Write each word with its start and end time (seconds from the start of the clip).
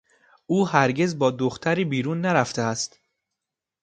او 0.47 0.67
هرگز 0.67 1.17
با 1.17 1.31
دختری 1.31 1.85
بیرون 1.85 2.21
نرفته 2.21 2.61
است. 2.61 2.99